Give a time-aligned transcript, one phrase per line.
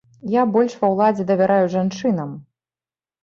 [0.35, 2.31] Я больш ва ўладзе давяраю жанчынам.